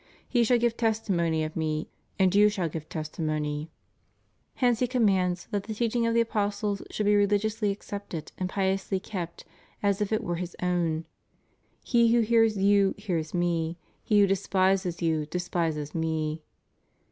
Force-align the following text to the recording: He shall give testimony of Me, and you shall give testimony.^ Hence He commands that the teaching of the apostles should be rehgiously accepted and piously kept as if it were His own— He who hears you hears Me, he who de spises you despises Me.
He 0.27 0.43
shall 0.43 0.57
give 0.57 0.75
testimony 0.77 1.43
of 1.43 1.55
Me, 1.55 1.87
and 2.17 2.33
you 2.33 2.49
shall 2.49 2.67
give 2.67 2.89
testimony.^ 2.89 3.69
Hence 4.55 4.79
He 4.79 4.87
commands 4.87 5.47
that 5.51 5.65
the 5.65 5.75
teaching 5.75 6.07
of 6.07 6.15
the 6.15 6.21
apostles 6.21 6.81
should 6.89 7.05
be 7.05 7.13
rehgiously 7.15 7.69
accepted 7.69 8.31
and 8.35 8.49
piously 8.49 8.99
kept 8.99 9.45
as 9.83 10.01
if 10.01 10.11
it 10.11 10.23
were 10.23 10.37
His 10.37 10.55
own— 10.59 11.05
He 11.83 12.15
who 12.15 12.21
hears 12.21 12.57
you 12.57 12.95
hears 12.97 13.35
Me, 13.35 13.77
he 14.01 14.19
who 14.21 14.25
de 14.25 14.33
spises 14.33 15.03
you 15.03 15.27
despises 15.27 15.93
Me. 15.93 16.41